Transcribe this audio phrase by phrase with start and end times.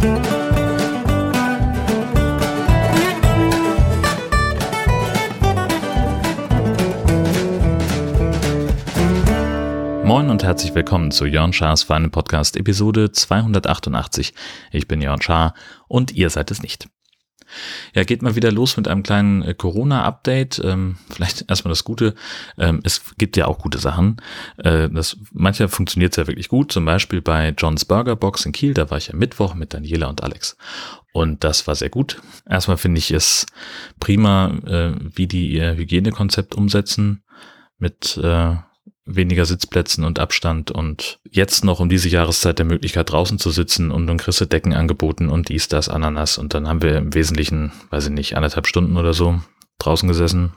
[0.00, 0.08] Moin
[10.30, 14.32] und herzlich willkommen zu Jörn Schars Feine Podcast Episode 288.
[14.72, 15.52] Ich bin Jörn Schaar
[15.86, 16.88] und ihr seid es nicht.
[17.94, 20.60] Ja, geht mal wieder los mit einem kleinen äh, Corona-Update.
[20.64, 22.14] Ähm, vielleicht erstmal das Gute.
[22.58, 24.16] Ähm, es gibt ja auch gute Sachen.
[24.58, 26.72] Äh, das, mancher funktioniert ja wirklich gut.
[26.72, 28.74] Zum Beispiel bei John's Burger Box in Kiel.
[28.74, 30.56] Da war ich am Mittwoch mit Daniela und Alex.
[31.12, 32.20] Und das war sehr gut.
[32.48, 33.46] Erstmal finde ich es
[33.98, 37.22] prima, äh, wie die ihr Hygienekonzept umsetzen
[37.78, 38.56] mit äh,
[39.14, 43.90] weniger Sitzplätzen und Abstand und jetzt noch um diese Jahreszeit der Möglichkeit draußen zu sitzen
[43.90, 47.14] und dann kriegst du Decken angeboten und dies, das, Ananas und dann haben wir im
[47.14, 49.40] Wesentlichen, weiß ich nicht, anderthalb Stunden oder so
[49.78, 50.52] draußen gesessen.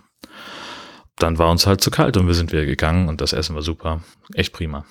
[1.18, 3.62] Dann war uns halt zu kalt und wir sind wieder gegangen und das Essen war
[3.62, 4.02] super.
[4.34, 4.86] Echt prima.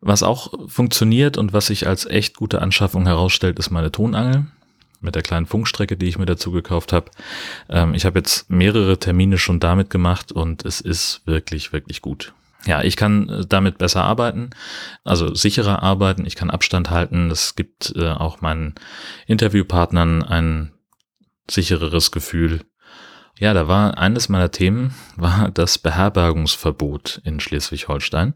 [0.00, 4.46] Was auch funktioniert und was sich als echt gute Anschaffung herausstellt, ist meine Tonangel
[5.04, 7.10] mit der kleinen Funkstrecke, die ich mir dazu gekauft habe.
[7.68, 12.32] Ähm, ich habe jetzt mehrere Termine schon damit gemacht und es ist wirklich, wirklich gut.
[12.66, 14.50] Ja, ich kann äh, damit besser arbeiten,
[15.04, 17.30] also sicherer arbeiten, ich kann Abstand halten.
[17.30, 18.74] Es gibt äh, auch meinen
[19.26, 20.72] Interviewpartnern ein
[21.48, 22.62] sichereres Gefühl.
[23.38, 28.34] Ja, da war eines meiner Themen, war das Beherbergungsverbot in Schleswig-Holstein.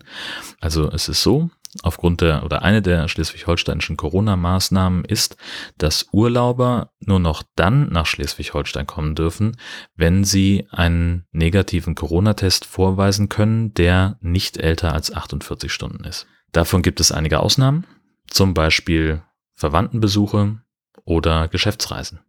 [0.60, 1.50] Also es ist so,
[1.82, 5.36] aufgrund der oder eine der schleswig-holsteinischen Corona-Maßnahmen ist,
[5.76, 9.56] dass Urlauber nur noch dann nach Schleswig-Holstein kommen dürfen,
[9.94, 16.26] wenn sie einen negativen Corona-Test vorweisen können, der nicht älter als 48 Stunden ist.
[16.52, 17.86] Davon gibt es einige Ausnahmen,
[18.28, 19.22] zum Beispiel
[19.54, 20.60] Verwandtenbesuche
[21.04, 22.20] oder Geschäftsreisen.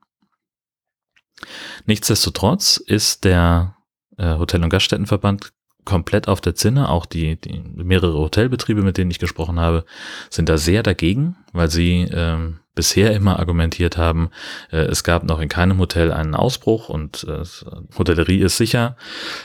[1.85, 3.75] Nichtsdestotrotz ist der
[4.17, 5.51] äh, Hotel- und Gaststättenverband
[5.85, 6.89] komplett auf der Zinne.
[6.89, 9.85] Auch die, die mehrere Hotelbetriebe, mit denen ich gesprochen habe,
[10.29, 14.29] sind da sehr dagegen, weil sie ähm, bisher immer argumentiert haben,
[14.71, 17.43] äh, es gab noch in keinem Hotel einen Ausbruch und äh,
[17.97, 18.95] Hotellerie ist sicher.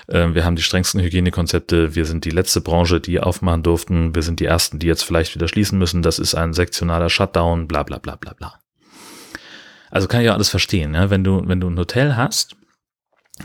[0.06, 1.96] Äh, wir haben die strengsten Hygienekonzepte.
[1.96, 4.14] Wir sind die letzte Branche, die aufmachen durften.
[4.14, 6.02] Wir sind die ersten, die jetzt vielleicht wieder schließen müssen.
[6.02, 8.60] Das ist ein sektionaler Shutdown, bla bla bla bla bla.
[9.90, 10.92] Also kann ich auch alles verstehen.
[10.92, 11.10] Ne?
[11.10, 12.54] Wenn du, wenn du ein Hotel hast,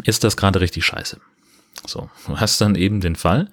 [0.04, 1.20] ist das gerade richtig scheiße.
[1.86, 3.50] So, du hast dann eben den Fall,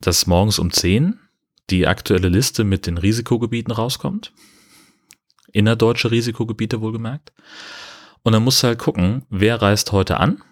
[0.00, 1.18] dass morgens um 10
[1.70, 4.32] die aktuelle Liste mit den Risikogebieten rauskommt.
[5.52, 7.32] Innerdeutsche Risikogebiete wohlgemerkt.
[8.22, 10.42] Und dann musst du halt gucken, wer reist heute an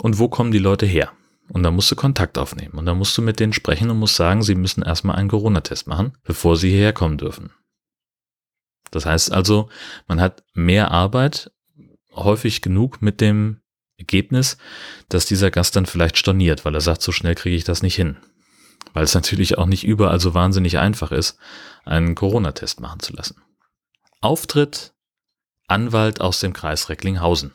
[0.00, 1.12] und wo kommen die Leute her.
[1.48, 2.74] Und dann musst du Kontakt aufnehmen.
[2.74, 5.86] Und dann musst du mit denen sprechen und musst sagen, sie müssen erstmal einen Corona-Test
[5.86, 7.52] machen, bevor sie hierher kommen dürfen.
[8.90, 9.68] Das heißt also,
[10.08, 11.52] man hat mehr Arbeit,
[12.14, 13.60] häufig genug mit dem
[13.98, 14.58] Ergebnis,
[15.08, 17.96] dass dieser Gast dann vielleicht storniert, weil er sagt, so schnell kriege ich das nicht
[17.96, 18.16] hin.
[18.92, 21.38] Weil es natürlich auch nicht überall so wahnsinnig einfach ist,
[21.84, 23.42] einen Corona-Test machen zu lassen.
[24.20, 24.94] Auftritt
[25.68, 27.52] Anwalt aus dem Kreis Recklinghausen.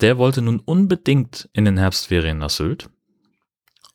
[0.00, 2.88] Der wollte nun unbedingt in den Herbstferien nach Sylt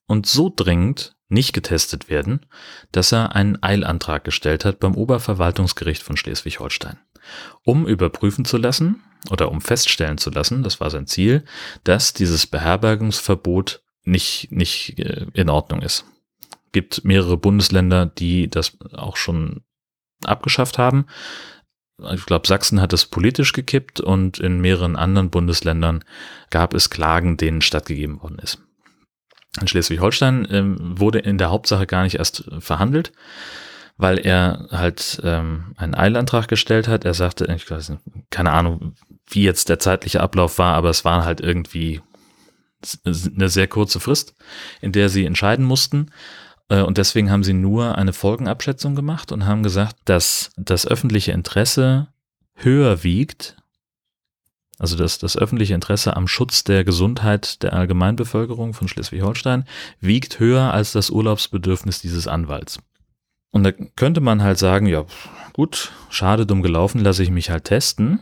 [0.05, 2.45] und so dringend nicht getestet werden,
[2.91, 6.97] dass er einen Eilantrag gestellt hat beim Oberverwaltungsgericht von Schleswig-Holstein,
[7.63, 11.43] um überprüfen zu lassen, oder um feststellen zu lassen, das war sein Ziel,
[11.83, 16.05] dass dieses Beherbergungsverbot nicht, nicht äh, in Ordnung ist.
[16.71, 19.63] Gibt mehrere Bundesländer, die das auch schon
[20.23, 21.05] abgeschafft haben.
[22.13, 26.03] Ich glaube, Sachsen hat es politisch gekippt und in mehreren anderen Bundesländern
[26.51, 28.59] gab es Klagen, denen stattgegeben worden ist.
[29.59, 33.11] In Schleswig-Holstein ähm, wurde in der Hauptsache gar nicht erst verhandelt
[33.97, 37.03] weil er halt ähm, einen Eilantrag gestellt hat.
[37.03, 38.93] Er sagte, ich weiß nicht, keine Ahnung,
[39.29, 42.01] wie jetzt der zeitliche Ablauf war, aber es war halt irgendwie
[43.03, 44.35] eine sehr kurze Frist,
[44.81, 46.11] in der sie entscheiden mussten.
[46.69, 51.31] Äh, und deswegen haben sie nur eine Folgenabschätzung gemacht und haben gesagt, dass das öffentliche
[51.31, 52.07] Interesse
[52.53, 53.57] höher wiegt,
[54.79, 59.65] also dass das öffentliche Interesse am Schutz der Gesundheit der Allgemeinbevölkerung von Schleswig-Holstein
[59.99, 62.79] wiegt höher als das Urlaubsbedürfnis dieses Anwalts.
[63.51, 65.05] Und da könnte man halt sagen, ja,
[65.53, 68.19] gut, schade, dumm gelaufen, lasse ich mich halt testen,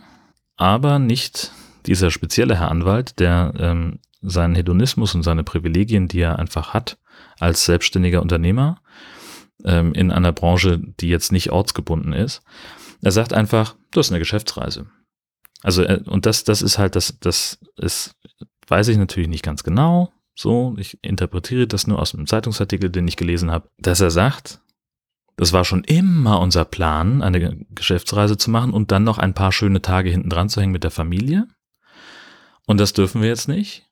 [0.55, 1.51] aber nicht
[1.85, 6.97] dieser spezielle Herr Anwalt, der ähm, seinen Hedonismus und seine Privilegien, die er einfach hat
[7.39, 8.81] als selbstständiger Unternehmer
[9.63, 12.41] ähm, in einer Branche, die jetzt nicht ortsgebunden ist.
[13.01, 14.87] Er sagt einfach, du hast eine Geschäftsreise.
[15.61, 18.15] Also, äh, und das, das ist halt, das, das ist,
[18.67, 20.11] weiß ich natürlich nicht ganz genau.
[20.35, 24.59] So, ich interpretiere das nur aus einem Zeitungsartikel, den ich gelesen habe, dass er sagt,
[25.37, 29.51] das war schon immer unser Plan, eine Geschäftsreise zu machen und dann noch ein paar
[29.51, 31.47] schöne Tage hinten dran zu hängen mit der Familie.
[32.65, 33.85] Und das dürfen wir jetzt nicht.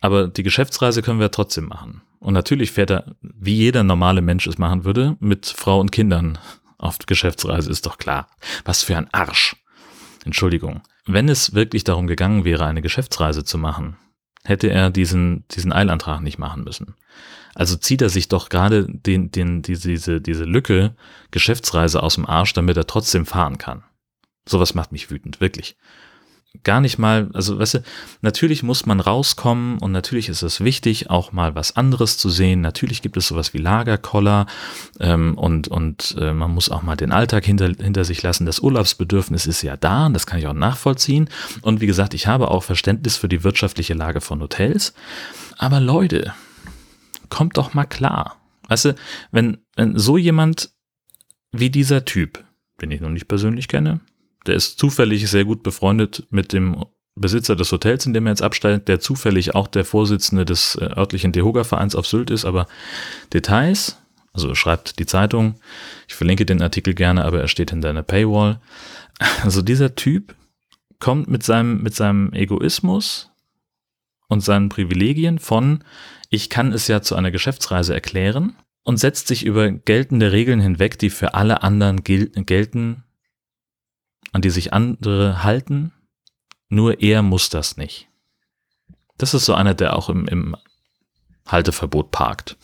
[0.00, 2.02] Aber die Geschäftsreise können wir trotzdem machen.
[2.18, 6.38] Und natürlich fährt er, wie jeder normale Mensch es machen würde, mit Frau und Kindern
[6.76, 8.28] auf Geschäftsreise, ist doch klar.
[8.64, 9.56] Was für ein Arsch.
[10.24, 10.82] Entschuldigung.
[11.06, 13.96] Wenn es wirklich darum gegangen wäre, eine Geschäftsreise zu machen,
[14.44, 16.94] hätte er diesen, diesen Eilantrag nicht machen müssen.
[17.54, 20.94] Also zieht er sich doch gerade den, den, diese, diese, diese Lücke
[21.30, 23.82] Geschäftsreise aus dem Arsch, damit er trotzdem fahren kann.
[24.48, 25.76] Sowas macht mich wütend, wirklich
[26.64, 27.78] gar nicht mal, also weißt du,
[28.20, 32.60] natürlich muss man rauskommen und natürlich ist es wichtig, auch mal was anderes zu sehen.
[32.60, 34.46] Natürlich gibt es sowas wie Lagerkoller
[35.00, 38.46] ähm, und, und äh, man muss auch mal den Alltag hinter, hinter sich lassen.
[38.46, 41.28] Das Urlaubsbedürfnis ist ja da und das kann ich auch nachvollziehen.
[41.62, 44.92] Und wie gesagt, ich habe auch Verständnis für die wirtschaftliche Lage von Hotels.
[45.56, 46.34] Aber Leute,
[47.32, 48.36] kommt doch mal klar.
[48.68, 48.94] Weißt du,
[49.30, 50.70] wenn, wenn so jemand
[51.50, 52.44] wie dieser Typ,
[52.82, 54.00] den ich noch nicht persönlich kenne,
[54.46, 56.84] der ist zufällig sehr gut befreundet mit dem
[57.14, 60.84] Besitzer des Hotels, in dem er jetzt absteigt, der zufällig auch der Vorsitzende des äh,
[60.84, 62.66] örtlichen Dehoga-Vereins auf Sylt ist, aber
[63.32, 63.98] Details,
[64.34, 65.54] also schreibt die Zeitung,
[66.08, 68.60] ich verlinke den Artikel gerne, aber er steht hinter einer Paywall.
[69.42, 70.34] Also dieser Typ
[70.98, 73.30] kommt mit seinem, mit seinem Egoismus
[74.28, 75.84] und seinen Privilegien von,
[76.32, 80.98] ich kann es ja zu einer Geschäftsreise erklären und setzt sich über geltende Regeln hinweg,
[80.98, 83.04] die für alle anderen gel gelten,
[84.32, 85.92] an die sich andere halten,
[86.70, 88.08] nur er muss das nicht.
[89.18, 90.56] Das ist so einer, der auch im, im
[91.46, 92.56] Halteverbot parkt,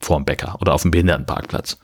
[0.00, 1.78] vorm Bäcker oder auf dem Behindertenparkplatz,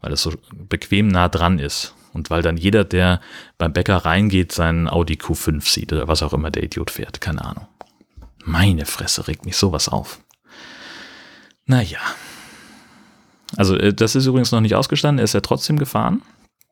[0.00, 3.20] weil es so bequem nah dran ist und weil dann jeder, der
[3.58, 7.44] beim Bäcker reingeht, seinen Audi Q5 sieht oder was auch immer der Idiot fährt, keine
[7.44, 7.68] Ahnung.
[8.42, 10.18] Meine Fresse regt mich sowas auf.
[11.70, 12.00] Naja.
[13.56, 16.20] Also äh, das ist übrigens noch nicht ausgestanden, er ist ja trotzdem gefahren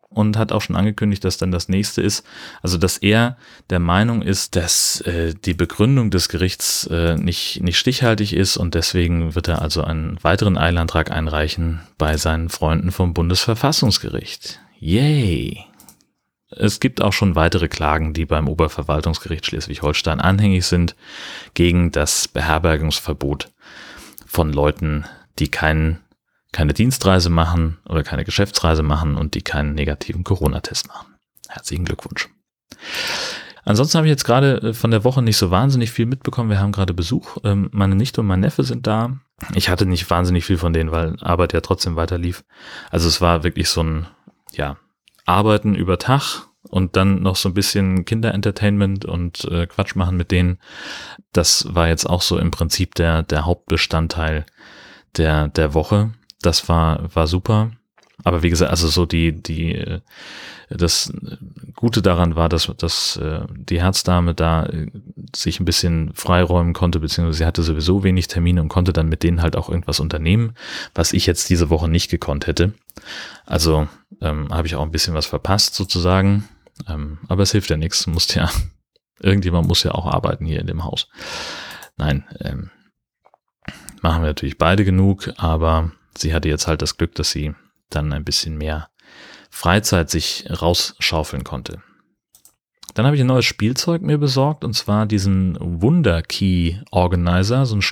[0.08, 2.26] und hat auch schon angekündigt, dass dann das nächste ist.
[2.62, 3.36] Also, dass er
[3.70, 8.74] der Meinung ist, dass äh, die Begründung des Gerichts äh, nicht, nicht stichhaltig ist und
[8.74, 14.58] deswegen wird er also einen weiteren Eilantrag einreichen bei seinen Freunden vom Bundesverfassungsgericht.
[14.80, 15.64] Yay!
[16.50, 20.96] Es gibt auch schon weitere Klagen, die beim Oberverwaltungsgericht Schleswig-Holstein anhängig sind
[21.54, 23.50] gegen das Beherbergungsverbot
[24.28, 25.04] von Leuten,
[25.38, 26.00] die keinen
[26.52, 31.14] keine Dienstreise machen oder keine Geschäftsreise machen und die keinen negativen Corona-Test machen.
[31.48, 32.28] Herzlichen Glückwunsch.
[33.64, 36.48] Ansonsten habe ich jetzt gerade äh, von der Woche nicht so wahnsinnig viel mitbekommen.
[36.48, 37.36] Wir haben gerade Besuch.
[37.44, 39.18] Ähm, meine Nichte und mein Neffe sind da.
[39.54, 42.44] Ich hatte nicht wahnsinnig viel von denen, weil Arbeit ja trotzdem weiter lief.
[42.90, 44.06] Also es war wirklich so ein,
[44.52, 44.78] ja,
[45.26, 50.30] Arbeiten über Tag und dann noch so ein bisschen Kinderentertainment und äh, Quatsch machen mit
[50.30, 50.58] denen.
[51.32, 54.46] Das war jetzt auch so im Prinzip der, der Hauptbestandteil
[55.16, 56.12] der, der Woche.
[56.42, 57.70] Das war, war super.
[58.24, 60.00] Aber wie gesagt, also so die, die,
[60.70, 61.12] das
[61.76, 64.90] Gute daran war, dass, dass äh, die Herzdame da äh,
[65.34, 69.22] sich ein bisschen freiräumen konnte, beziehungsweise sie hatte sowieso wenig Termine und konnte dann mit
[69.22, 70.54] denen halt auch irgendwas unternehmen,
[70.94, 72.72] was ich jetzt diese Woche nicht gekonnt hätte.
[73.46, 73.88] Also
[74.20, 76.48] ähm, habe ich auch ein bisschen was verpasst sozusagen.
[76.86, 78.06] Ähm, aber es hilft ja nichts.
[78.06, 78.50] Muss ja,
[79.20, 81.08] irgendjemand muss ja auch arbeiten hier in dem Haus.
[81.96, 82.70] Nein, ähm,
[84.02, 87.54] machen wir natürlich beide genug, aber sie hatte jetzt halt das Glück, dass sie
[87.90, 88.90] dann ein bisschen mehr
[89.50, 91.82] Freizeit sich rausschaufeln konnte.
[92.94, 97.76] Dann habe ich ein neues Spielzeug mir besorgt und zwar diesen Wunder Key Organizer, so
[97.76, 97.82] ein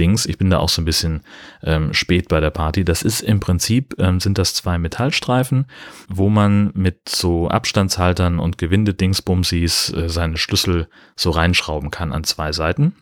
[0.00, 0.26] Schlüsseldings.
[0.26, 1.22] Ich bin da auch so ein bisschen
[1.62, 2.84] ähm, spät bei der Party.
[2.84, 5.66] Das ist im Prinzip, ähm, sind das zwei Metallstreifen,
[6.08, 12.52] wo man mit so Abstandshaltern und Gewindedingsbumsis äh, seine Schlüssel so reinschrauben kann an zwei
[12.52, 12.94] Seiten.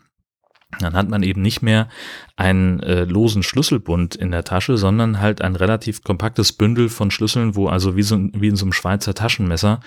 [0.81, 1.89] Dann hat man eben nicht mehr
[2.39, 7.57] einen äh, losen Schlüsselbund in der Tasche, sondern halt ein relativ kompaktes Bündel von Schlüsseln,
[7.57, 9.81] wo also wie, so, wie in so einem Schweizer Taschenmesser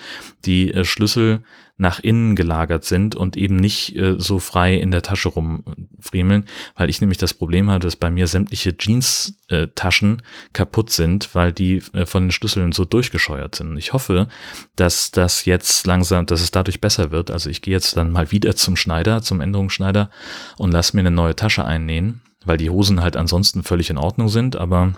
[0.44, 1.40] die äh, Schlüssel
[1.78, 6.44] nach innen gelagert sind und eben nicht äh, so frei in der Tasche rumfriemeln,
[6.76, 11.54] weil ich nämlich das Problem habe, dass bei mir sämtliche Jeans-Taschen äh, kaputt sind, weil
[11.54, 13.78] die äh, von den Schlüsseln so durchgescheuert sind.
[13.78, 14.28] Ich hoffe,
[14.76, 17.30] dass das jetzt langsam, dass es dadurch besser wird.
[17.30, 20.10] Also ich gehe jetzt dann mal wieder zum Schneider, zum Änderungsschneider
[20.58, 24.28] und lass mir eine neue Tasche einnähen, weil die Hosen halt ansonsten völlig in Ordnung
[24.28, 24.94] sind, aber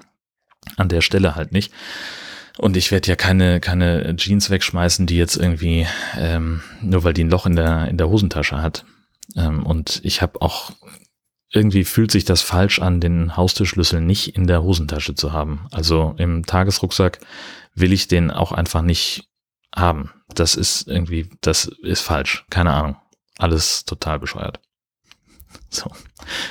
[0.77, 1.73] an der Stelle halt nicht.
[2.59, 5.87] Und ich werde ja keine, keine Jeans wegschmeißen, die jetzt irgendwie,
[6.17, 8.85] ähm, nur weil die ein Loch in der, in der Hosentasche hat.
[9.37, 10.73] Ähm, und ich habe auch,
[11.51, 15.67] irgendwie fühlt sich das falsch an, den Haustürschlüssel nicht in der Hosentasche zu haben.
[15.73, 17.19] Also im Tagesrucksack
[17.75, 19.29] will ich den auch einfach nicht
[19.75, 20.11] haben.
[20.35, 22.45] Das ist irgendwie, das ist falsch.
[22.51, 22.97] Keine Ahnung.
[23.39, 24.61] Alles total bescheuert.
[25.75, 25.91] So.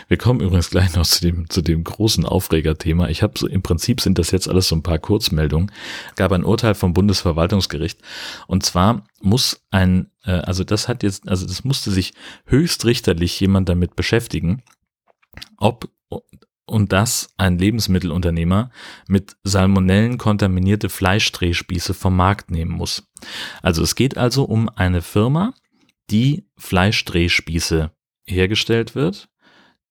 [0.08, 3.08] Wir kommen übrigens gleich noch zu dem, zu dem großen Aufregerthema.
[3.08, 5.72] Ich habe so, im Prinzip sind das jetzt alles so ein paar Kurzmeldungen.
[6.16, 8.00] Gab ein Urteil vom Bundesverwaltungsgericht.
[8.48, 12.14] Und zwar muss ein, äh, also das hat jetzt, also das musste sich
[12.46, 14.62] höchstrichterlich jemand damit beschäftigen,
[15.58, 15.90] ob
[16.66, 18.72] und das ein Lebensmittelunternehmer
[19.08, 23.12] mit Salmonellen kontaminierte Fleischdrehspieße vom Markt nehmen muss.
[23.62, 25.54] Also es geht also um eine Firma,
[26.10, 27.92] die Fleischdrehspieße
[28.26, 29.30] hergestellt wird,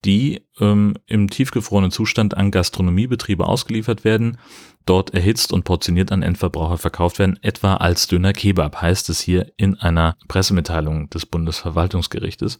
[0.04, 4.38] die ähm, im tiefgefrorenen Zustand an Gastronomiebetriebe ausgeliefert werden,
[4.84, 9.52] dort erhitzt und portioniert an Endverbraucher verkauft werden, etwa als Döner Kebab, heißt es hier
[9.56, 12.58] in einer Pressemitteilung des Bundesverwaltungsgerichtes.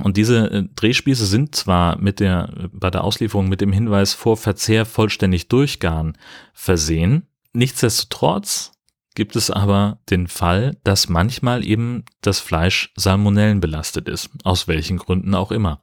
[0.00, 4.36] Und diese äh, Drehspieße sind zwar mit der, bei der Auslieferung mit dem Hinweis vor
[4.36, 6.16] Verzehr vollständig durchgaren
[6.54, 7.26] versehen.
[7.52, 8.72] Nichtsdestotrotz
[9.14, 14.98] gibt es aber den Fall, dass manchmal eben das Fleisch Salmonellen belastet ist, aus welchen
[14.98, 15.82] Gründen auch immer.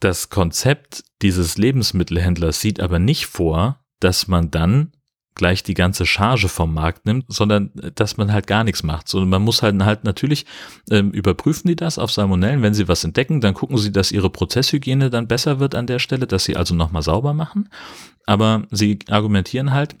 [0.00, 4.92] Das Konzept dieses Lebensmittelhändlers sieht aber nicht vor, dass man dann
[5.34, 9.08] gleich die ganze Charge vom Markt nimmt, sondern äh, dass man halt gar nichts macht.
[9.08, 10.44] So, man muss halt, halt natürlich
[10.90, 12.62] ähm, überprüfen die das auf Salmonellen.
[12.62, 15.98] Wenn sie was entdecken, dann gucken sie, dass ihre Prozesshygiene dann besser wird an der
[15.98, 17.68] Stelle, dass sie also nochmal sauber machen.
[18.26, 19.96] Aber sie argumentieren halt,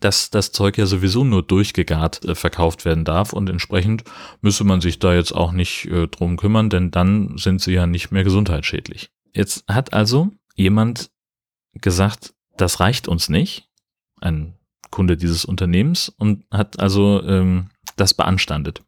[0.00, 4.04] dass das Zeug ja sowieso nur durchgegart äh, verkauft werden darf und entsprechend
[4.40, 7.86] müsse man sich da jetzt auch nicht äh, drum kümmern, denn dann sind sie ja
[7.86, 9.10] nicht mehr gesundheitsschädlich.
[9.34, 11.10] Jetzt hat also jemand
[11.74, 13.68] gesagt, das reicht uns nicht
[14.20, 14.54] ein
[14.90, 18.82] Kunde dieses Unternehmens und hat also ähm, das beanstandet.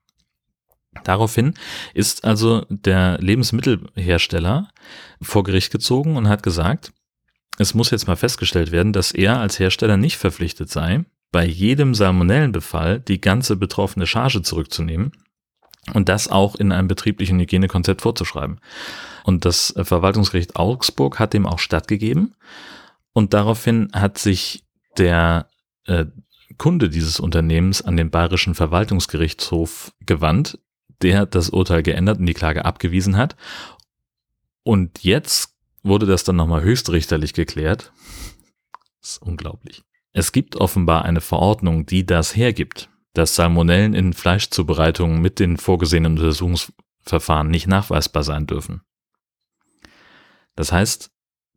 [1.05, 1.55] Daraufhin
[1.95, 4.71] ist also der Lebensmittelhersteller
[5.21, 6.93] vor Gericht gezogen und hat gesagt,
[7.59, 11.95] es muss jetzt mal festgestellt werden, dass er als Hersteller nicht verpflichtet sei, bei jedem
[11.95, 15.13] Salmonellenbefall die ganze betroffene Charge zurückzunehmen
[15.95, 18.61] und das auch in einem betrieblichen Hygienekonzept vorzuschreiben.
[19.25, 22.35] Und das Verwaltungsgericht Augsburg hat dem auch stattgegeben
[23.13, 24.65] und daraufhin hat sich
[24.99, 25.49] der
[25.87, 26.07] äh,
[26.59, 30.59] Kunde dieses Unternehmens an den Bayerischen Verwaltungsgerichtshof gewandt,
[31.03, 33.37] der das Urteil geändert und die Klage abgewiesen hat.
[34.63, 35.56] Und jetzt
[35.87, 37.93] wurde das dann nochmal höchstrichterlich geklärt.
[39.01, 39.83] Das ist unglaublich.
[40.13, 46.19] Es gibt offenbar eine Verordnung, die das hergibt, dass Salmonellen in Fleischzubereitungen mit den vorgesehenen
[46.19, 48.83] Untersuchungsverfahren nicht nachweisbar sein dürfen.
[50.55, 51.11] Das heißt,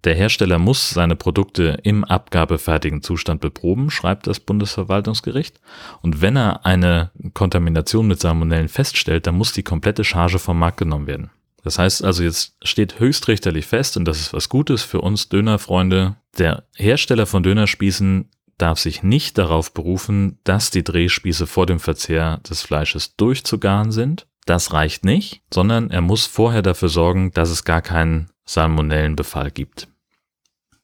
[0.05, 5.59] der Hersteller muss seine Produkte im abgabefertigen Zustand beproben, schreibt das Bundesverwaltungsgericht.
[6.01, 10.77] Und wenn er eine Kontamination mit Salmonellen feststellt, dann muss die komplette Charge vom Markt
[10.77, 11.31] genommen werden.
[11.63, 16.15] Das heißt also, jetzt steht höchstrichterlich fest, und das ist was Gutes für uns Dönerfreunde,
[16.37, 22.37] der Hersteller von Dönerspießen darf sich nicht darauf berufen, dass die Drehspieße vor dem Verzehr
[22.49, 24.27] des Fleisches durchzugaren sind.
[24.45, 29.87] Das reicht nicht, sondern er muss vorher dafür sorgen, dass es gar keinen Salmonellenbefall gibt.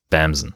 [0.09, 0.55] Bamsen.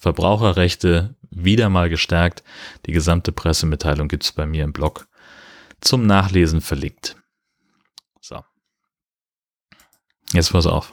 [0.00, 2.44] Verbraucherrechte wieder mal gestärkt.
[2.86, 5.08] Die gesamte Pressemitteilung gibt's bei mir im Blog
[5.80, 7.16] zum Nachlesen verlinkt.
[8.20, 8.42] So.
[10.32, 10.92] Jetzt pass auf.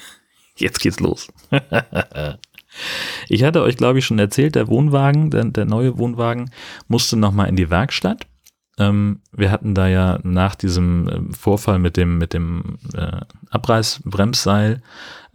[0.56, 1.28] Jetzt geht's los.
[3.28, 6.50] ich hatte euch, glaube ich, schon erzählt, der Wohnwagen, der, der neue Wohnwagen
[6.88, 8.26] musste nochmal in die Werkstatt.
[8.78, 13.20] Ähm, wir hatten da ja nach diesem ähm, Vorfall mit dem, mit dem äh,
[13.50, 14.82] Abreißbremsseil,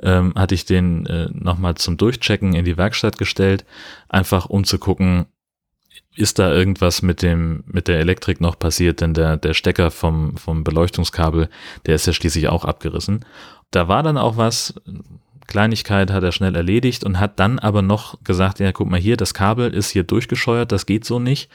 [0.01, 3.65] ähm, hatte ich den äh, nochmal zum Durchchecken in die Werkstatt gestellt,
[4.09, 5.27] einfach um zu gucken,
[6.15, 10.37] ist da irgendwas mit dem, mit der Elektrik noch passiert, denn der, der Stecker vom,
[10.37, 11.49] vom Beleuchtungskabel,
[11.85, 13.25] der ist ja schließlich auch abgerissen.
[13.71, 14.73] Da war dann auch was,
[15.47, 19.17] Kleinigkeit hat er schnell erledigt und hat dann aber noch gesagt, ja, guck mal hier,
[19.17, 21.49] das Kabel ist hier durchgescheuert, das geht so nicht.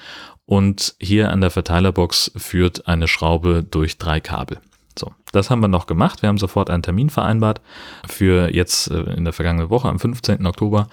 [0.46, 4.58] Und hier an der Verteilerbox führt eine Schraube durch drei Kabel.
[4.98, 6.22] So, das haben wir noch gemacht.
[6.22, 7.60] Wir haben sofort einen Termin vereinbart
[8.06, 10.44] für jetzt äh, in der vergangenen Woche am 15.
[10.46, 10.88] Oktober.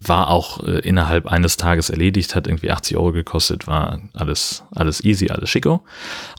[0.00, 5.04] War auch äh, innerhalb eines Tages erledigt, hat irgendwie 80 Euro gekostet, war alles, alles
[5.04, 5.84] easy, alles schicko.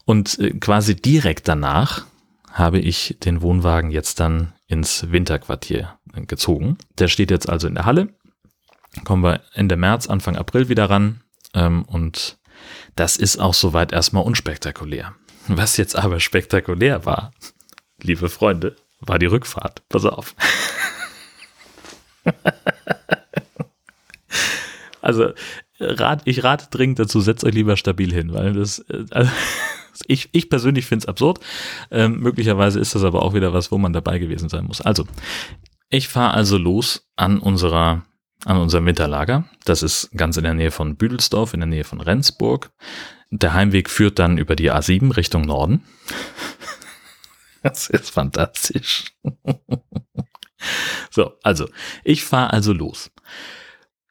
[0.06, 2.06] Und äh, quasi direkt danach
[2.52, 6.78] habe ich den Wohnwagen jetzt dann ins Winterquartier gezogen.
[6.98, 8.10] Der steht jetzt also in der Halle.
[9.04, 11.22] Kommen wir Ende März, Anfang April wieder ran.
[11.54, 12.38] Ähm, und
[12.96, 15.14] das ist auch soweit erstmal unspektakulär.
[15.48, 17.32] Was jetzt aber spektakulär war,
[18.02, 19.88] liebe Freunde, war die Rückfahrt.
[19.90, 20.36] Pass auf.
[25.02, 25.34] also,
[25.80, 29.32] rat, ich rate dringend dazu, setzt euch lieber stabil hin, weil das, äh, also,
[30.08, 31.40] ich, ich persönlich finde es absurd.
[31.92, 34.82] Ähm, möglicherweise ist das aber auch wieder was, wo man dabei gewesen sein muss.
[34.82, 35.06] Also,
[35.90, 38.04] ich fahre also los an unserer
[38.44, 39.46] an unserem Winterlager.
[39.64, 42.72] Das ist ganz in der Nähe von Büdelsdorf, in der Nähe von Rendsburg.
[43.32, 45.84] Der Heimweg führt dann über die A7 Richtung Norden.
[47.64, 49.06] Das ist fantastisch.
[51.12, 51.70] So, also,
[52.04, 53.12] ich fahre also los.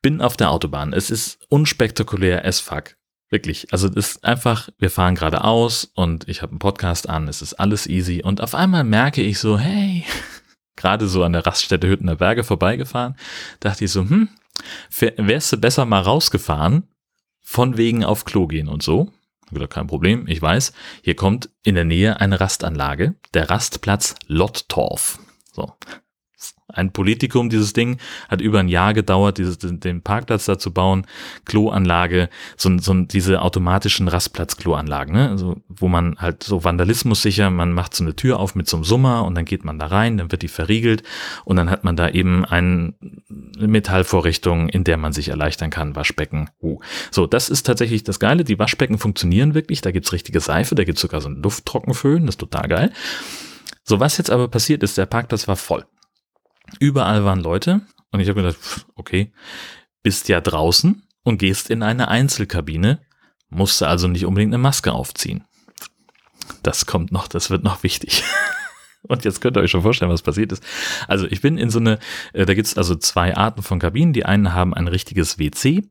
[0.03, 0.93] Bin auf der Autobahn.
[0.93, 2.97] Es ist unspektakulär as fuck.
[3.31, 3.73] Wirklich.
[3.73, 7.55] Also es ist einfach, wir fahren geradeaus und ich habe einen Podcast an, es ist
[7.55, 10.05] alles easy und auf einmal merke ich so, hey,
[10.77, 13.17] gerade so an der Raststätte Hüttener Berge vorbeigefahren,
[13.61, 14.29] dachte ich so, hm,
[15.17, 16.89] wärst du besser mal rausgefahren,
[17.41, 19.13] von wegen auf Klo gehen und so.
[19.51, 20.73] Wieder kein Problem, ich weiß.
[21.03, 25.19] Hier kommt in der Nähe eine Rastanlage, der Rastplatz Lottorf.
[25.53, 25.73] So,
[26.75, 31.07] ein Politikum, dieses Ding, hat über ein Jahr gedauert, dieses, den Parkplatz da zu bauen,
[31.45, 35.31] Kloanlage, so, so diese automatischen Rastplatz-Kloanlagen, ne?
[35.31, 38.77] also, wo man halt so Vandalismus sicher, man macht so eine Tür auf mit so
[38.77, 41.03] einem Summer und dann geht man da rein, dann wird die verriegelt
[41.45, 42.95] und dann hat man da eben eine
[43.59, 46.51] Metallvorrichtung, in der man sich erleichtern kann, Waschbecken.
[46.61, 46.81] Uh.
[47.11, 50.85] So, das ist tatsächlich das Geile, die Waschbecken funktionieren wirklich, da gibt's richtige Seife, da
[50.85, 52.93] gibt's sogar so einen Lufttrockenföhn, das ist total geil.
[53.85, 55.85] So, was jetzt aber passiert ist, der Parkplatz war voll.
[56.81, 59.33] Überall waren Leute und ich habe gedacht, okay,
[60.03, 63.01] bist ja draußen und gehst in eine Einzelkabine,
[63.49, 65.45] musste also nicht unbedingt eine Maske aufziehen.
[66.63, 68.25] Das kommt noch, das wird noch wichtig.
[69.07, 70.63] Und jetzt könnt ihr euch schon vorstellen, was passiert ist.
[71.09, 71.99] Also ich bin in so eine,
[72.33, 74.15] äh, da gibt's also zwei Arten von Kabinen.
[74.15, 75.83] Die einen haben ein richtiges WC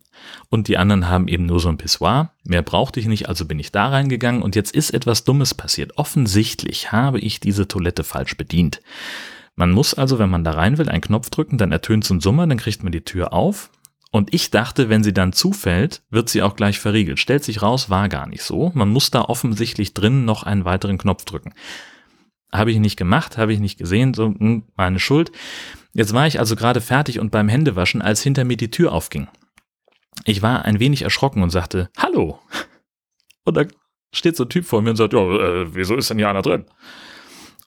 [0.50, 2.32] und die anderen haben eben nur so ein Pissoir.
[2.44, 5.98] Mehr brauchte ich nicht, also bin ich da reingegangen und jetzt ist etwas Dummes passiert.
[5.98, 8.82] Offensichtlich habe ich diese Toilette falsch bedient.
[9.56, 12.22] Man muss also, wenn man da rein will, einen Knopf drücken, dann ertönt so ein
[12.22, 13.70] Summer, dann kriegt man die Tür auf.
[14.12, 17.20] Und ich dachte, wenn sie dann zufällt, wird sie auch gleich verriegelt.
[17.20, 18.72] Stellt sich raus, war gar nicht so.
[18.76, 21.54] Man muss da offensichtlich drin noch einen weiteren Knopf drücken.
[22.52, 25.32] Habe ich nicht gemacht, habe ich nicht gesehen, so hm, meine Schuld.
[25.94, 29.28] Jetzt war ich also gerade fertig und beim Händewaschen, als hinter mir die Tür aufging.
[30.26, 32.40] Ich war ein wenig erschrocken und sagte, Hallo.
[33.46, 33.66] Und da
[34.14, 36.42] steht so ein Typ vor mir und sagt, ja, äh, wieso ist denn hier einer
[36.42, 36.64] drin?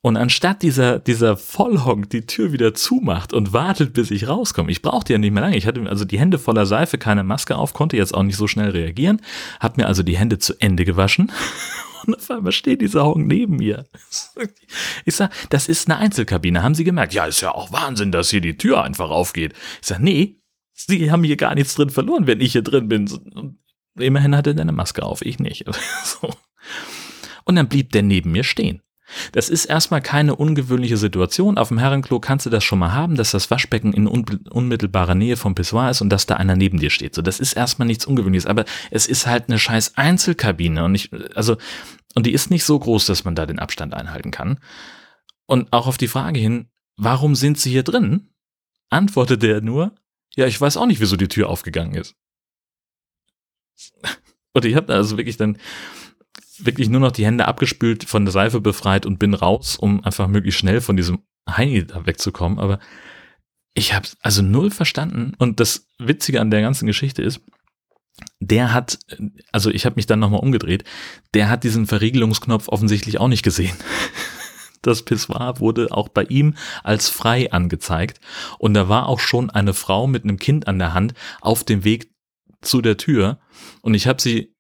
[0.03, 4.83] Und anstatt dieser, dieser Vollhonk die Tür wieder zumacht und wartet, bis ich rauskomme, ich
[4.83, 5.57] brauchte ja nicht mehr lange.
[5.57, 8.47] Ich hatte also die Hände voller Seife, keine Maske auf, konnte jetzt auch nicht so
[8.47, 9.21] schnell reagieren,
[9.59, 11.33] hab mir also die Hände zu Ende gewaschen
[12.07, 13.87] und auf einmal steht dieser Honk neben mir.
[15.05, 17.15] Ich sag, das ist eine Einzelkabine, haben Sie gemerkt?
[17.15, 19.55] Ja, ist ja auch Wahnsinn, dass hier die Tür einfach aufgeht.
[19.81, 20.41] Ich sag, nee,
[20.73, 23.57] Sie haben hier gar nichts drin verloren, wenn ich hier drin bin.
[23.99, 25.65] Immerhin hatte er eine Maske auf, ich nicht.
[26.05, 26.31] So.
[27.45, 28.82] Und dann blieb der neben mir stehen.
[29.32, 31.58] Das ist erstmal keine ungewöhnliche Situation.
[31.58, 35.36] Auf dem Herrenklo kannst du das schon mal haben, dass das Waschbecken in unmittelbarer Nähe
[35.36, 37.14] vom Pissoir ist und dass da einer neben dir steht.
[37.14, 41.10] So, das ist erstmal nichts Ungewöhnliches, aber es ist halt eine scheiß Einzelkabine und ich,
[41.34, 41.56] also,
[42.14, 44.58] und die ist nicht so groß, dass man da den Abstand einhalten kann.
[45.47, 48.30] Und auch auf die Frage hin, warum sind sie hier drin?
[48.90, 49.95] Antwortet er nur,
[50.34, 52.14] ja, ich weiß auch nicht, wieso die Tür aufgegangen ist.
[54.52, 55.58] Und ich habe also wirklich dann
[56.64, 60.28] wirklich nur noch die Hände abgespült, von der Seife befreit und bin raus, um einfach
[60.28, 62.58] möglichst schnell von diesem Heini da wegzukommen.
[62.58, 62.78] Aber
[63.75, 65.34] ich habe also null verstanden.
[65.38, 67.40] Und das Witzige an der ganzen Geschichte ist,
[68.40, 68.99] der hat,
[69.52, 70.84] also ich habe mich dann nochmal umgedreht,
[71.34, 73.76] der hat diesen Verriegelungsknopf offensichtlich auch nicht gesehen.
[74.82, 78.21] Das Pissoir wurde auch bei ihm als frei angezeigt
[78.58, 81.82] und da war auch schon eine Frau mit einem Kind an der Hand auf dem
[81.82, 82.12] Weg
[82.60, 83.40] zu der Tür
[83.80, 84.54] und ich habe sie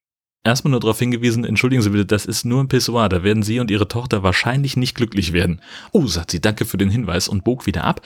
[0.46, 3.60] erstmal nur darauf hingewiesen, entschuldigen Sie bitte, das ist nur ein Pissoir, da werden Sie
[3.60, 5.60] und Ihre Tochter wahrscheinlich nicht glücklich werden.
[5.92, 8.00] Oh, sagt sie, danke für den Hinweis und bog wieder ab.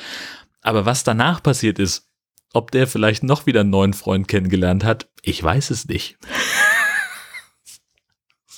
[0.62, 2.08] Aber was danach passiert ist,
[2.52, 6.18] ob der vielleicht noch wieder einen neuen Freund kennengelernt hat, ich weiß es nicht.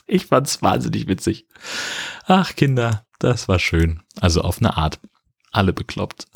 [0.06, 1.46] ich fand's wahnsinnig witzig.
[2.26, 4.02] Ach, Kinder, das war schön.
[4.20, 5.00] Also auf eine Art.
[5.50, 6.26] Alle bekloppt.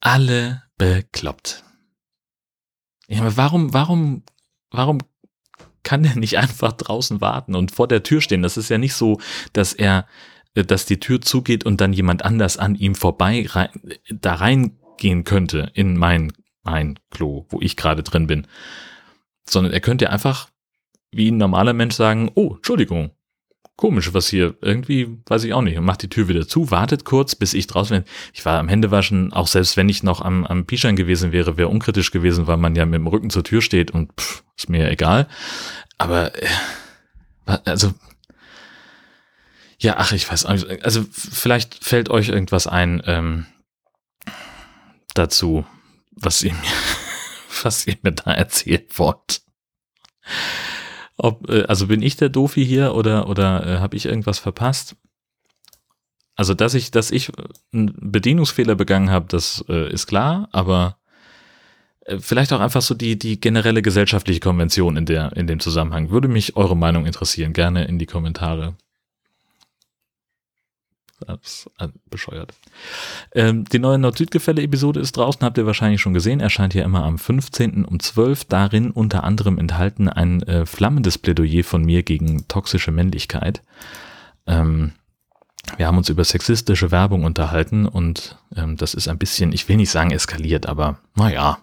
[0.00, 1.64] Alle bekloppt.
[3.08, 4.24] Ja, aber warum, warum,
[4.70, 4.98] warum
[5.86, 8.42] kann der nicht einfach draußen warten und vor der Tür stehen?
[8.42, 9.18] Das ist ja nicht so,
[9.54, 10.06] dass er,
[10.54, 13.70] äh, dass die Tür zugeht und dann jemand anders an ihm vorbei rein,
[14.10, 18.46] da reingehen könnte in mein, mein Klo, wo ich gerade drin bin.
[19.48, 20.50] Sondern er könnte einfach
[21.12, 23.12] wie ein normaler Mensch sagen, oh, Entschuldigung,
[23.76, 27.04] komisch, was hier, irgendwie, weiß ich auch nicht, und macht die Tür wieder zu, wartet
[27.04, 28.10] kurz, bis ich draußen bin.
[28.32, 31.68] Ich war am Händewaschen, auch selbst wenn ich noch am, am Pischern gewesen wäre, wäre
[31.68, 34.90] unkritisch gewesen, weil man ja mit dem Rücken zur Tür steht und pff, ist mir
[34.90, 35.28] egal.
[35.98, 36.48] Aber, äh,
[37.64, 37.92] also,
[39.78, 43.46] ja, ach, ich weiß auch nicht, also vielleicht fällt euch irgendwas ein ähm,
[45.12, 45.66] dazu,
[46.12, 46.72] was ihr mir,
[47.62, 49.42] was ihr mir da erzählen wollt.
[51.16, 54.96] Ob, äh, also bin ich der Dofi hier oder, oder äh, habe ich irgendwas verpasst?
[56.34, 57.32] Also, dass ich, dass ich
[57.72, 60.98] einen Bedienungsfehler begangen habe, das äh, ist klar, aber
[62.00, 66.10] äh, vielleicht auch einfach so die, die generelle gesellschaftliche Konvention in der, in dem Zusammenhang.
[66.10, 67.54] Würde mich eure Meinung interessieren.
[67.54, 68.76] Gerne in die Kommentare.
[71.26, 72.54] Das ist bescheuert.
[73.34, 76.40] Ähm, die neue Nord-Süd-Gefälle-Episode ist draußen, habt ihr wahrscheinlich schon gesehen.
[76.40, 77.84] Erscheint ja immer am 15.
[77.84, 78.44] um 12.
[78.44, 83.62] Darin unter anderem enthalten ein äh, flammendes Plädoyer von mir gegen toxische Männlichkeit.
[84.46, 84.92] Ähm,
[85.76, 89.76] wir haben uns über sexistische Werbung unterhalten und ähm, das ist ein bisschen, ich will
[89.76, 91.58] nicht sagen eskaliert, aber naja,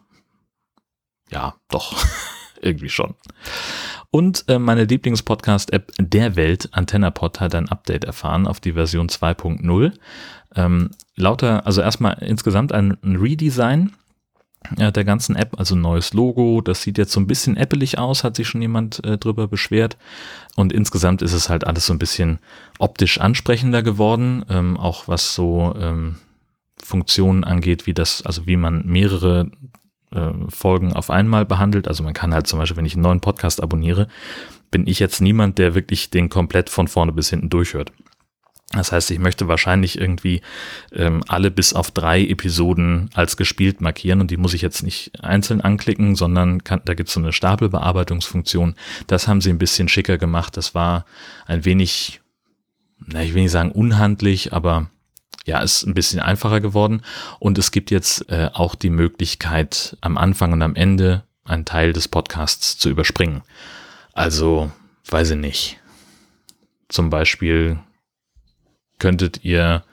[1.32, 1.96] ja, doch,
[2.62, 3.16] irgendwie schon.
[4.16, 9.92] Und äh, meine Lieblingspodcast-App der Welt, AntennaPod, hat ein Update erfahren auf die Version 2.0.
[10.56, 13.94] Ähm, lauter, also erstmal insgesamt ein, ein Redesign
[14.78, 16.62] äh, der ganzen App, also neues Logo.
[16.62, 19.98] Das sieht jetzt so ein bisschen appelig aus, hat sich schon jemand äh, drüber beschwert.
[20.56, 22.38] Und insgesamt ist es halt alles so ein bisschen
[22.78, 26.18] optisch ansprechender geworden, ähm, auch was so ähm,
[26.78, 29.50] Funktionen angeht, wie das, also wie man mehrere
[30.14, 31.88] äh, Folgen auf einmal behandelt.
[31.88, 34.08] Also man kann halt zum Beispiel, wenn ich einen neuen Podcast abonniere,
[34.72, 37.92] bin ich jetzt niemand, der wirklich den komplett von vorne bis hinten durchhört.
[38.74, 40.42] Das heißt, ich möchte wahrscheinlich irgendwie
[40.94, 45.24] ähm, alle bis auf drei Episoden als gespielt markieren und die muss ich jetzt nicht
[45.24, 48.74] einzeln anklicken, sondern kann, da gibt es so eine Stapelbearbeitungsfunktion.
[49.06, 50.58] Das haben sie ein bisschen schicker gemacht.
[50.58, 51.06] Das war
[51.46, 52.22] ein wenig,
[53.06, 54.90] na, ich will nicht sagen unhandlich, aber
[55.46, 57.02] ja, ist ein bisschen einfacher geworden.
[57.40, 61.94] Und es gibt jetzt äh, auch die Möglichkeit, am Anfang und am Ende einen Teil
[61.94, 63.42] des Podcasts zu überspringen.
[64.14, 64.72] Also,
[65.10, 65.80] weiß ich nicht.
[66.88, 67.80] Zum Beispiel
[69.00, 69.84] könntet ihr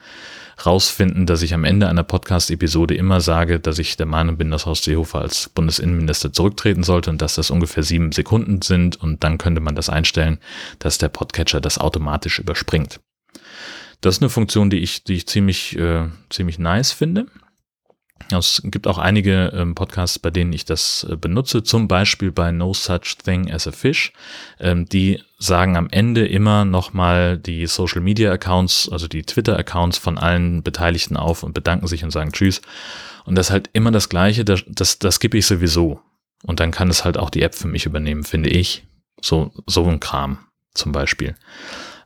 [0.67, 4.67] rausfinden, dass ich am Ende einer Podcast-Episode immer sage, dass ich der Meinung bin, dass
[4.67, 9.39] Horst Seehofer als Bundesinnenminister zurücktreten sollte und dass das ungefähr sieben Sekunden sind und dann
[9.39, 10.39] könnte man das einstellen,
[10.79, 13.01] dass der Podcatcher das automatisch überspringt.
[14.01, 17.27] Das ist eine Funktion, die ich, die ich ziemlich, äh, ziemlich nice finde.
[18.31, 22.53] Es gibt auch einige ähm, Podcasts, bei denen ich das äh, benutze, zum Beispiel bei
[22.53, 24.13] No Such Thing as a Fish.
[24.61, 29.99] Ähm, die sagen am Ende immer nochmal die Social Media Accounts, also die Twitter Accounts
[29.99, 32.61] von allen Beteiligten auf und bedanken sich und sagen Tschüss.
[33.25, 36.01] Und das ist halt immer das Gleiche, das, das, das gebe ich sowieso.
[36.45, 38.85] Und dann kann es halt auch die App für mich übernehmen, finde ich.
[39.21, 40.39] So, so ein Kram
[40.73, 41.35] zum Beispiel.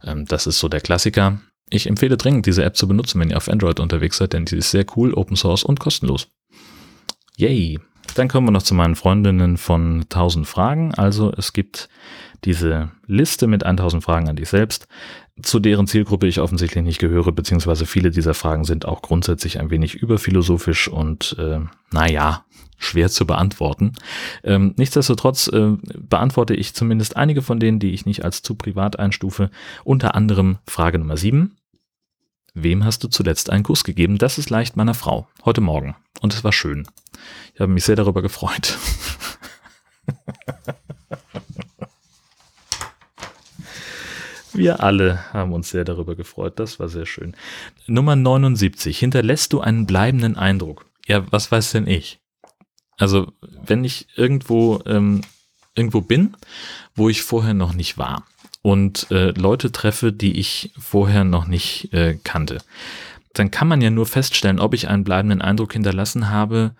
[0.02, 1.40] Ähm, das ist so der Klassiker.
[1.70, 4.58] Ich empfehle dringend, diese App zu benutzen, wenn ihr auf Android unterwegs seid, denn die
[4.58, 6.28] ist sehr cool, Open Source und kostenlos.
[7.36, 7.78] Yay!
[8.14, 10.94] Dann kommen wir noch zu meinen Freundinnen von 1000 Fragen.
[10.94, 11.88] Also es gibt
[12.44, 14.86] diese Liste mit 1000 Fragen an dich selbst,
[15.42, 19.70] zu deren Zielgruppe ich offensichtlich nicht gehöre, beziehungsweise viele dieser Fragen sind auch grundsätzlich ein
[19.70, 22.44] wenig überphilosophisch und äh, naja,
[22.78, 23.92] schwer zu beantworten.
[24.44, 28.98] Ähm, nichtsdestotrotz äh, beantworte ich zumindest einige von denen, die ich nicht als zu privat
[28.98, 29.50] einstufe.
[29.82, 31.56] Unter anderem Frage Nummer 7.
[32.54, 34.18] Wem hast du zuletzt einen Kuss gegeben?
[34.18, 35.26] Das ist leicht meiner Frau.
[35.44, 35.96] Heute Morgen.
[36.20, 36.86] Und es war schön.
[37.54, 38.78] Ich habe mich sehr darüber gefreut.
[44.54, 46.58] Wir alle haben uns sehr darüber gefreut.
[46.58, 47.34] Das war sehr schön.
[47.86, 48.98] Nummer 79.
[48.98, 50.86] Hinterlässt du einen bleibenden Eindruck?
[51.06, 52.20] Ja, was weiß denn ich?
[52.96, 55.22] Also, wenn ich irgendwo, ähm,
[55.74, 56.36] irgendwo bin,
[56.94, 58.24] wo ich vorher noch nicht war
[58.62, 62.58] und äh, Leute treffe, die ich vorher noch nicht äh, kannte,
[63.32, 66.76] dann kann man ja nur feststellen, ob ich einen bleibenden Eindruck hinterlassen habe,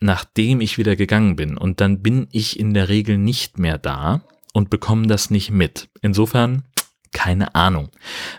[0.00, 1.56] nachdem ich wieder gegangen bin.
[1.56, 4.20] Und dann bin ich in der Regel nicht mehr da
[4.52, 5.88] und bekomme das nicht mit.
[6.02, 6.64] Insofern
[7.12, 7.90] keine Ahnung.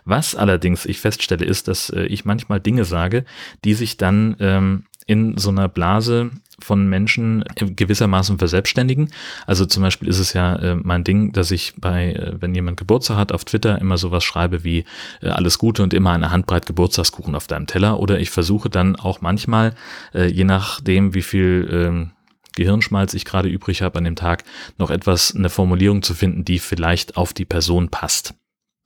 [0.06, 3.26] Was allerdings ich feststelle, ist, dass äh, ich manchmal Dinge sage,
[3.64, 6.30] die sich dann ähm, in so einer Blase
[6.60, 9.10] von Menschen gewissermaßen verselbstständigen.
[9.48, 12.78] Also zum Beispiel ist es ja äh, mein Ding, dass ich bei, äh, wenn jemand
[12.78, 14.86] Geburtstag hat, auf Twitter immer sowas schreibe wie
[15.22, 18.00] äh, alles Gute und immer eine Handbreit Geburtstagskuchen auf deinem Teller.
[18.00, 19.74] Oder ich versuche dann auch manchmal,
[20.14, 22.12] äh, je nachdem, wie viel ähm,
[22.56, 24.44] Gehirnschmalz ich gerade übrig habe an dem Tag,
[24.78, 28.36] noch etwas, eine Formulierung zu finden, die vielleicht auf die Person passt.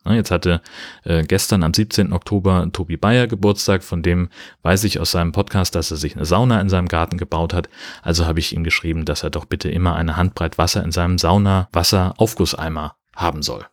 [0.06, 0.62] Jetzt hatte
[1.06, 2.12] äh, gestern am 17.
[2.12, 4.30] Oktober Tobi Bayer Geburtstag, von dem
[4.62, 7.70] weiß ich aus seinem Podcast, dass er sich eine Sauna in seinem Garten gebaut hat.
[8.02, 11.18] Also habe ich ihm geschrieben, dass er doch bitte immer eine Handbreit Wasser in seinem
[11.18, 13.66] Sauna-Wasser-Aufgusseimer haben soll.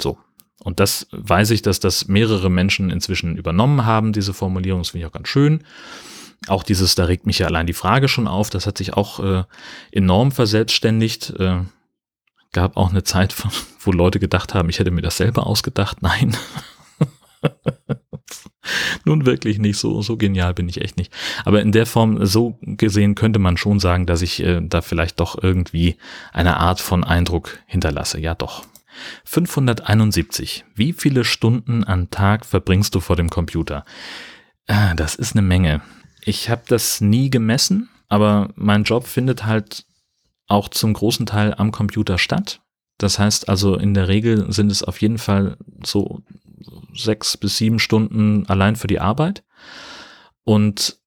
[0.00, 0.18] So.
[0.64, 4.80] Und das weiß ich, dass das mehrere Menschen inzwischen übernommen haben, diese Formulierung.
[4.80, 5.62] Das finde ich auch ganz schön.
[6.48, 9.20] Auch dieses, da regt mich ja allein die Frage schon auf, das hat sich auch
[9.20, 9.44] äh,
[9.92, 11.30] enorm verselbstständigt.
[11.38, 11.60] Äh,
[12.56, 13.36] gab auch eine Zeit,
[13.80, 16.00] wo Leute gedacht haben, ich hätte mir das selber ausgedacht.
[16.00, 16.34] Nein.
[19.04, 21.12] Nun wirklich nicht so, so genial bin ich echt nicht.
[21.44, 25.20] Aber in der Form, so gesehen, könnte man schon sagen, dass ich äh, da vielleicht
[25.20, 25.96] doch irgendwie
[26.32, 28.18] eine Art von Eindruck hinterlasse.
[28.20, 28.64] Ja, doch.
[29.24, 30.64] 571.
[30.74, 33.84] Wie viele Stunden am Tag verbringst du vor dem Computer?
[34.66, 35.82] Ah, das ist eine Menge.
[36.24, 39.84] Ich habe das nie gemessen, aber mein Job findet halt
[40.46, 42.60] auch zum großen Teil am Computer statt.
[42.98, 46.22] Das heißt also, in der Regel sind es auf jeden Fall so
[46.94, 49.44] sechs bis sieben Stunden allein für die Arbeit.
[50.44, 50.98] Und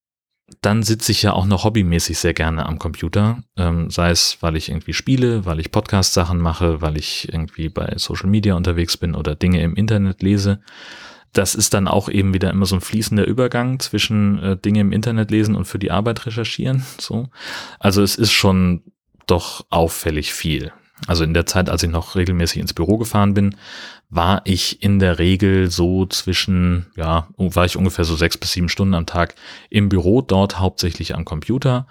[0.62, 4.56] dann sitze ich ja auch noch hobbymäßig sehr gerne am Computer, ähm, sei es, weil
[4.56, 9.16] ich irgendwie spiele, weil ich Podcast-Sachen mache, weil ich irgendwie bei Social Media unterwegs bin
[9.16, 10.62] oder Dinge im Internet lese.
[11.34, 14.92] das ist dann auch eben wieder immer so ein fließender Übergang zwischen äh, Dinge im
[14.92, 16.84] Internet lesen und für die Arbeit recherchieren.
[16.98, 17.30] So.
[17.80, 18.82] Also es ist schon
[19.32, 20.72] doch auffällig viel.
[21.08, 23.56] Also in der Zeit, als ich noch regelmäßig ins Büro gefahren bin,
[24.10, 28.70] war ich in der Regel so zwischen, ja, war ich ungefähr so sechs bis sieben
[28.70, 29.36] Stunden am Tag
[29.70, 31.88] im Büro, dort hauptsächlich am Computer,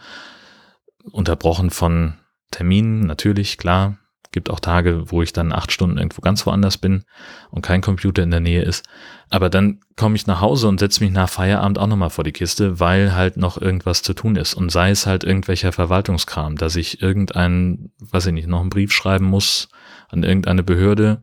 [1.10, 2.14] unterbrochen von
[2.50, 3.98] Terminen, natürlich, klar,
[4.30, 7.04] Gibt auch Tage, wo ich dann acht Stunden irgendwo ganz woanders bin
[7.50, 8.84] und kein Computer in der Nähe ist.
[9.30, 12.32] Aber dann komme ich nach Hause und setze mich nach Feierabend auch nochmal vor die
[12.32, 14.54] Kiste, weil halt noch irgendwas zu tun ist.
[14.54, 18.92] Und sei es halt irgendwelcher Verwaltungskram, dass ich irgendeinen, weiß ich nicht, noch einen Brief
[18.92, 19.68] schreiben muss
[20.08, 21.22] an irgendeine Behörde,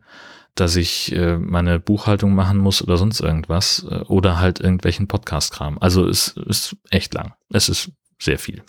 [0.56, 5.78] dass ich äh, meine Buchhaltung machen muss oder sonst irgendwas äh, oder halt irgendwelchen Podcast-Kram.
[5.78, 7.34] Also es ist echt lang.
[7.50, 8.62] Es ist sehr viel.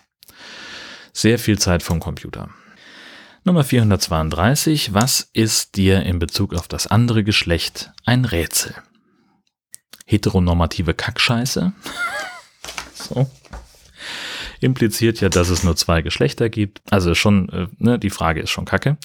[1.14, 2.50] Sehr viel Zeit vom Computer.
[3.48, 4.94] Nummer 432.
[4.94, 8.76] Was ist dir in Bezug auf das andere Geschlecht ein Rätsel?
[10.06, 11.72] Heteronormative Kackscheiße.
[12.94, 13.32] so.
[14.60, 16.82] Impliziert ja, dass es nur zwei Geschlechter gibt.
[16.90, 18.98] Also schon, äh, ne, die Frage ist schon kacke.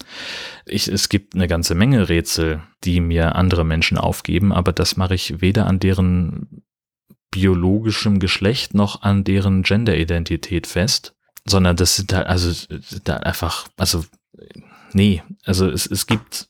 [0.67, 5.15] Ich, es gibt eine ganze Menge Rätsel, die mir andere Menschen aufgeben, aber das mache
[5.15, 6.65] ich weder an deren
[7.31, 12.67] biologischem Geschlecht noch an deren Genderidentität fest, sondern das sind halt, also
[13.05, 14.05] da einfach, also
[14.93, 16.49] nee, also es, es gibt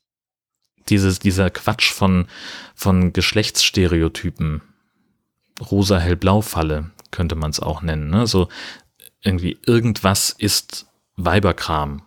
[0.88, 2.26] dieses, dieser Quatsch von,
[2.74, 4.62] von Geschlechtsstereotypen,
[5.70, 8.24] rosa hellblau Falle könnte man es auch nennen, ne?
[9.24, 12.02] Irgendwie irgendwas ist Weiberkram,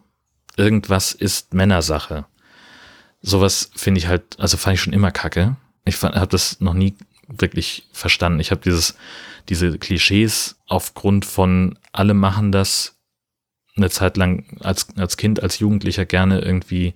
[0.57, 2.25] irgendwas ist Männersache.
[3.21, 5.55] Sowas finde ich halt, also fand ich schon immer kacke.
[5.85, 6.95] Ich habe das noch nie
[7.27, 8.39] wirklich verstanden.
[8.39, 8.95] Ich habe dieses,
[9.49, 12.94] diese Klischees aufgrund von alle machen das,
[13.75, 16.93] eine Zeit lang als, als Kind, als Jugendlicher gerne irgendwie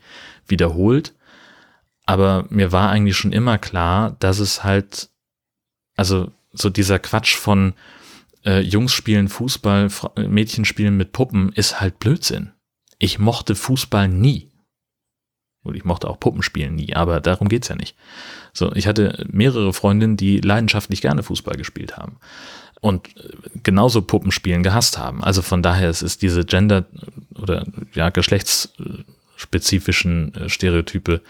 [0.48, 1.14] wiederholt.
[2.06, 5.10] Aber mir war eigentlich schon immer klar, dass es halt,
[5.96, 7.74] also so dieser Quatsch von
[8.46, 12.52] äh, Jungs spielen Fußball, Mädchen spielen mit Puppen ist halt Blödsinn.
[12.98, 14.50] Ich mochte Fußball nie.
[15.62, 17.96] Und ich mochte auch Puppenspielen nie, aber darum geht's ja nicht.
[18.54, 22.18] So, ich hatte mehrere Freundinnen, die leidenschaftlich gerne Fußball gespielt haben
[22.82, 23.10] und
[23.64, 25.24] genauso Puppenspielen gehasst haben.
[25.24, 26.86] Also von daher es ist diese Gender-
[27.38, 31.22] oder ja, geschlechtsspezifischen äh, Stereotype,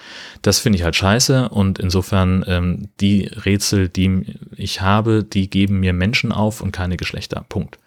[0.41, 5.79] das finde ich halt scheiße und insofern ähm, die Rätsel, die ich habe, die geben
[5.79, 7.43] mir Menschen auf und keine Geschlechter.
[7.49, 7.79] Punkt.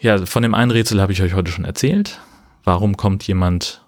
[0.00, 2.20] Ja, von dem einen Rätsel habe ich euch heute schon erzählt.
[2.64, 3.84] Warum kommt jemand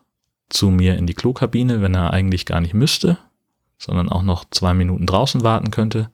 [0.50, 3.16] zu mir in die Klokabine, wenn er eigentlich gar nicht müsste,
[3.78, 6.10] sondern auch noch zwei Minuten draußen warten könnte?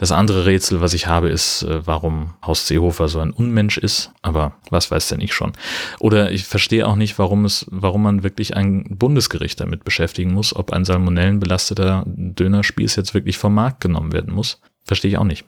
[0.00, 4.12] Das andere Rätsel, was ich habe, ist, äh, warum Haus Seehofer so ein Unmensch ist.
[4.22, 5.52] Aber was weiß denn ich schon?
[5.98, 10.56] Oder ich verstehe auch nicht, warum es, warum man wirklich ein Bundesgericht damit beschäftigen muss,
[10.56, 14.62] ob ein salmonellenbelasteter Dönerspieß jetzt wirklich vom Markt genommen werden muss.
[14.86, 15.44] Verstehe ich auch nicht.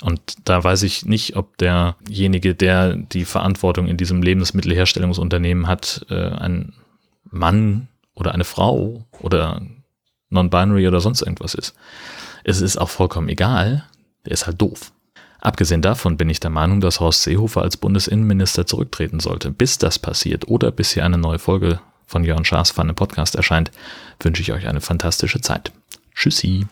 [0.00, 6.14] Und da weiß ich nicht, ob derjenige, der die Verantwortung in diesem Lebensmittelherstellungsunternehmen hat, äh,
[6.30, 6.72] ein
[7.30, 9.60] Mann oder eine Frau oder
[10.30, 11.74] non-binary oder sonst irgendwas ist.
[12.44, 13.84] Es ist auch vollkommen egal,
[14.24, 14.92] der ist halt doof.
[15.40, 19.50] Abgesehen davon bin ich der Meinung, dass Horst Seehofer als Bundesinnenminister zurücktreten sollte.
[19.50, 23.72] Bis das passiert oder bis hier eine neue Folge von Jörn Schaas Pfanne Podcast erscheint,
[24.20, 25.72] wünsche ich euch eine fantastische Zeit.
[26.14, 26.66] Tschüssi.